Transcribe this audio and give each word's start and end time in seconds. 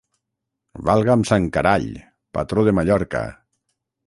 Valga'm 0.87 1.25
sant 1.31 1.45
Carall, 1.57 1.85
patró 2.39 2.65
de 2.71 2.75
Mallorca! 2.79 3.23